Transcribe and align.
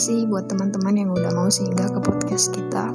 kasih 0.00 0.24
buat 0.32 0.48
teman-teman 0.48 0.96
yang 0.96 1.12
udah 1.12 1.28
mau 1.36 1.52
singgah 1.52 1.84
ke 1.92 2.00
podcast 2.00 2.56
kita. 2.56 2.88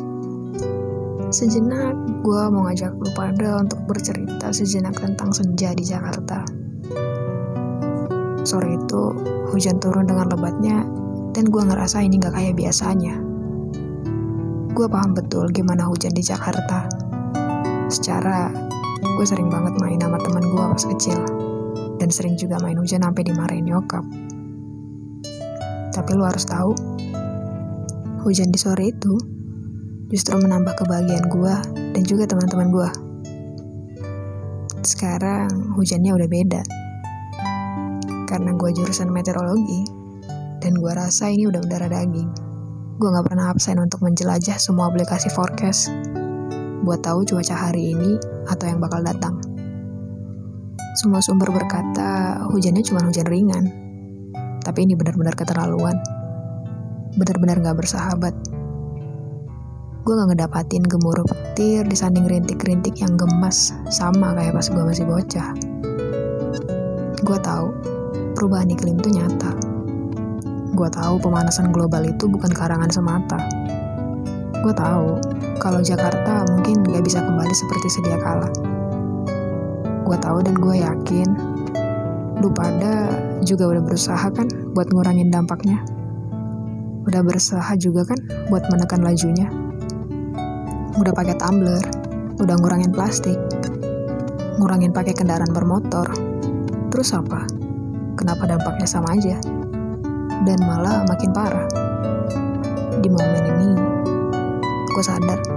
Sejenak, 1.30 1.94
gue 2.26 2.42
mau 2.50 2.66
ngajak 2.66 2.98
lu 2.98 3.14
pada 3.14 3.62
untuk 3.62 3.78
bercerita 3.86 4.50
sejenak 4.50 4.98
tentang 4.98 5.30
senja 5.30 5.70
di 5.78 5.86
Jakarta. 5.86 6.42
Sore 8.42 8.74
itu, 8.74 9.14
hujan 9.54 9.78
turun 9.78 10.10
dengan 10.10 10.34
lebatnya, 10.34 10.82
dan 11.30 11.46
gue 11.46 11.62
ngerasa 11.62 12.02
ini 12.02 12.18
gak 12.18 12.42
kayak 12.42 12.58
biasanya. 12.58 13.22
Gue 14.74 14.90
paham 14.90 15.14
betul 15.14 15.54
gimana 15.54 15.86
hujan 15.86 16.10
di 16.10 16.26
Jakarta. 16.26 16.90
Secara, 17.86 18.50
gue 18.98 19.26
sering 19.30 19.54
banget 19.54 19.78
main 19.78 20.02
sama 20.02 20.18
teman 20.26 20.42
gue 20.42 20.64
pas 20.74 20.84
kecil, 20.90 21.22
dan 22.02 22.10
sering 22.10 22.34
juga 22.34 22.58
main 22.66 22.82
hujan 22.82 23.06
sampai 23.06 23.22
dimarahin 23.22 23.70
nyokap. 23.70 24.02
Tapi 25.96 26.12
lu 26.12 26.28
harus 26.28 26.44
tahu, 26.44 26.76
hujan 28.28 28.52
di 28.52 28.60
sore 28.60 28.92
itu 28.92 29.16
justru 30.12 30.36
menambah 30.36 30.76
kebahagiaan 30.76 31.32
gue 31.32 31.56
dan 31.96 32.04
juga 32.04 32.28
teman-teman 32.28 32.68
gue. 32.68 32.90
Sekarang 34.84 35.72
hujannya 35.80 36.12
udah 36.12 36.28
beda. 36.28 36.62
Karena 38.28 38.52
gue 38.52 38.70
jurusan 38.76 39.08
meteorologi, 39.08 39.88
dan 40.60 40.76
gue 40.76 40.92
rasa 40.92 41.32
ini 41.32 41.48
udah 41.48 41.64
mendarah 41.64 41.88
daging. 41.88 42.28
Gue 43.00 43.08
gak 43.16 43.32
pernah 43.32 43.56
absen 43.56 43.80
untuk 43.80 44.04
menjelajah 44.04 44.60
semua 44.60 44.92
aplikasi 44.92 45.32
forecast 45.32 45.94
buat 46.84 47.02
tahu 47.06 47.24
cuaca 47.24 47.56
hari 47.56 47.96
ini 47.96 48.20
atau 48.52 48.66
yang 48.68 48.84
bakal 48.84 49.00
datang. 49.00 49.40
Semua 51.00 51.24
sumber 51.24 51.56
berkata 51.56 52.44
hujannya 52.52 52.84
cuma 52.84 53.04
hujan 53.06 53.28
ringan, 53.28 53.85
tapi 54.66 54.90
ini 54.90 54.98
benar-benar 54.98 55.38
keterlaluan. 55.38 55.94
Benar-benar 57.14 57.62
gak 57.62 57.78
bersahabat. 57.86 58.34
Gue 60.02 60.14
gak 60.18 60.34
ngedapatin 60.34 60.82
gemuruh 60.82 61.22
petir 61.30 61.86
disanding 61.86 62.26
rintik-rintik 62.26 62.98
yang 62.98 63.14
gemas 63.14 63.78
sama 63.94 64.34
kayak 64.34 64.58
pas 64.58 64.66
gue 64.66 64.84
masih 64.84 65.06
bocah. 65.06 65.54
Gue 67.22 67.38
tahu 67.46 67.70
perubahan 68.34 68.74
iklim 68.74 68.98
itu 68.98 69.14
nyata. 69.14 69.54
Gue 70.74 70.90
tahu 70.90 71.22
pemanasan 71.22 71.70
global 71.70 72.02
itu 72.04 72.26
bukan 72.26 72.50
karangan 72.50 72.90
semata. 72.90 73.38
Gue 74.66 74.74
tahu 74.74 75.22
kalau 75.62 75.80
Jakarta 75.86 76.42
mungkin 76.50 76.82
gak 76.90 77.06
bisa 77.06 77.22
kembali 77.22 77.54
seperti 77.54 77.88
sedia 78.02 78.18
kala. 78.18 78.50
Gue 80.06 80.18
tahu 80.22 80.42
dan 80.42 80.58
gue 80.58 80.76
yakin 80.82 81.30
lu 82.40 82.52
pada 82.52 83.12
juga 83.42 83.72
udah 83.72 83.84
berusaha 83.84 84.28
kan 84.32 84.48
buat 84.76 84.92
ngurangin 84.92 85.32
dampaknya. 85.32 85.80
Udah 87.06 87.22
berusaha 87.22 87.72
juga 87.78 88.04
kan 88.04 88.20
buat 88.52 88.66
menekan 88.72 89.06
lajunya. 89.06 89.48
Udah 90.96 91.12
pakai 91.12 91.36
tumbler, 91.38 91.84
udah 92.40 92.56
ngurangin 92.60 92.92
plastik, 92.92 93.38
ngurangin 94.60 94.92
pakai 94.92 95.14
kendaraan 95.16 95.52
bermotor. 95.52 96.08
Terus 96.92 97.12
apa? 97.16 97.48
Kenapa 98.16 98.48
dampaknya 98.48 98.88
sama 98.88 99.12
aja? 99.16 99.38
Dan 100.44 100.60
malah 100.64 101.04
makin 101.08 101.32
parah. 101.36 101.68
Di 103.00 103.08
momen 103.12 103.44
ini, 103.44 103.72
gue 104.92 105.04
sadar 105.04 105.56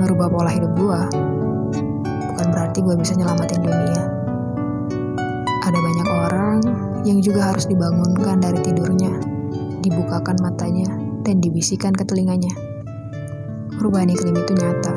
ngerubah 0.00 0.32
pola 0.32 0.48
hidup 0.48 0.72
gue 0.80 1.00
bukan 2.32 2.46
berarti 2.56 2.78
gue 2.80 2.94
bisa 2.96 3.12
nyelamatin 3.18 3.60
dunia. 3.60 4.19
Ada 5.60 5.76
banyak 5.76 6.08
orang 6.08 6.58
yang 7.04 7.20
juga 7.20 7.52
harus 7.52 7.68
dibangunkan 7.68 8.40
dari 8.40 8.64
tidurnya, 8.64 9.12
dibukakan 9.84 10.40
matanya, 10.40 10.88
dan 11.20 11.36
dibisikkan 11.44 11.92
ke 11.92 12.00
telinganya. 12.08 12.52
Perubahan 13.76 14.08
iklim 14.08 14.40
itu 14.40 14.52
nyata. 14.56 14.96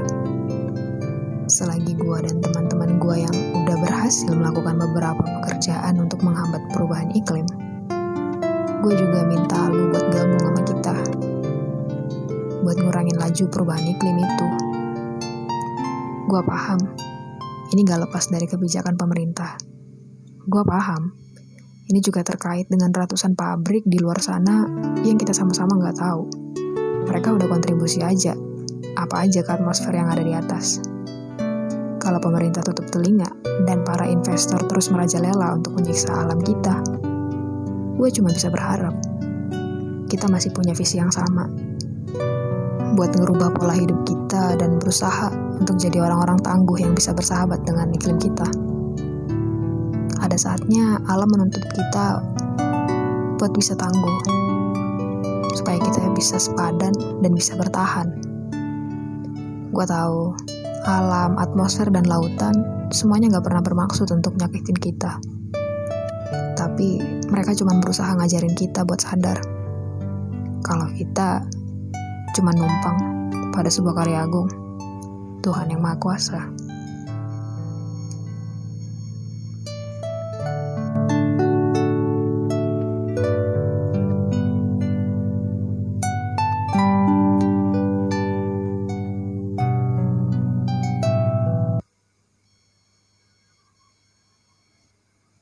Selagi 1.51 1.99
gue 1.99 2.17
dan 2.23 2.39
teman-teman 2.39 2.95
gue 2.95 3.15
yang 3.27 3.35
udah 3.63 3.75
berhasil 3.75 4.31
melakukan 4.31 4.79
beberapa 4.79 5.19
pekerjaan 5.19 5.99
untuk 5.99 6.23
menghambat 6.23 6.63
perubahan 6.71 7.11
iklim, 7.11 7.43
gue 8.83 8.93
juga 8.95 9.19
minta 9.27 9.67
lu 9.67 9.91
buat 9.91 10.05
gabung 10.15 10.41
sama 10.47 10.61
kita. 10.63 10.95
Buat 12.63 12.77
ngurangin 12.79 13.19
laju 13.19 13.43
perubahan 13.51 13.83
iklim 13.83 14.15
itu. 14.15 14.47
Gue 16.31 16.41
paham, 16.47 16.79
ini 17.75 17.83
gak 17.83 18.07
lepas 18.07 18.31
dari 18.31 18.47
kebijakan 18.47 18.95
pemerintah. 18.95 19.72
Gue 20.43 20.59
paham, 20.67 21.15
ini 21.87 22.03
juga 22.03 22.19
terkait 22.19 22.67
dengan 22.67 22.91
ratusan 22.91 23.31
pabrik 23.31 23.87
di 23.87 23.95
luar 23.95 24.19
sana 24.19 24.67
yang 24.99 25.15
kita 25.15 25.31
sama-sama 25.31 25.79
nggak 25.79 26.03
tahu. 26.03 26.27
Mereka 27.07 27.39
udah 27.39 27.47
kontribusi 27.47 28.03
aja, 28.03 28.35
apa 28.99 29.23
aja 29.23 29.39
ke 29.39 29.47
atmosfer 29.47 29.95
yang 29.95 30.11
ada 30.11 30.19
di 30.19 30.35
atas. 30.35 30.83
Kalau 31.95 32.19
pemerintah 32.19 32.59
tutup 32.59 32.91
telinga 32.91 33.31
dan 33.63 33.87
para 33.87 34.03
investor 34.03 34.59
terus 34.67 34.91
merajalela 34.91 35.55
untuk 35.55 35.79
menyiksa 35.79 36.11
alam 36.11 36.43
kita, 36.43 36.75
gue 37.95 38.09
cuma 38.11 38.35
bisa 38.35 38.51
berharap 38.51 38.99
kita 40.11 40.27
masih 40.27 40.51
punya 40.51 40.75
visi 40.75 40.99
yang 40.99 41.07
sama. 41.07 41.47
Buat 42.99 43.15
ngerubah 43.15 43.55
pola 43.55 43.79
hidup 43.79 44.03
kita 44.03 44.59
dan 44.59 44.75
berusaha 44.75 45.31
untuk 45.55 45.79
jadi 45.79 46.03
orang-orang 46.03 46.43
tangguh 46.43 46.83
yang 46.83 46.91
bisa 46.91 47.15
bersahabat 47.15 47.63
dengan 47.63 47.95
iklim 47.95 48.19
kita 48.19 48.72
pada 50.23 50.39
saatnya 50.39 51.03
alam 51.11 51.27
menuntut 51.27 51.59
kita 51.75 52.23
buat 53.35 53.51
bisa 53.51 53.75
tangguh 53.75 54.23
supaya 55.51 55.75
kita 55.83 56.07
bisa 56.15 56.39
sepadan 56.39 56.95
dan 57.19 57.31
bisa 57.35 57.59
bertahan 57.59 58.07
gue 59.75 59.85
tahu 59.85 60.31
alam, 60.87 61.35
atmosfer, 61.35 61.91
dan 61.91 62.07
lautan 62.07 62.55
semuanya 62.87 63.35
gak 63.35 63.51
pernah 63.51 63.59
bermaksud 63.59 64.07
untuk 64.15 64.39
nyakitin 64.39 64.79
kita 64.79 65.19
tapi 66.55 67.03
mereka 67.27 67.51
cuma 67.59 67.75
berusaha 67.83 68.15
ngajarin 68.15 68.55
kita 68.55 68.87
buat 68.87 69.03
sadar 69.03 69.43
kalau 70.63 70.87
kita 70.95 71.43
cuma 72.31 72.55
numpang 72.55 73.27
pada 73.51 73.67
sebuah 73.67 73.99
karya 73.99 74.23
agung 74.23 74.47
Tuhan 75.43 75.75
yang 75.75 75.83
Maha 75.83 75.99
Kuasa. 75.99 76.62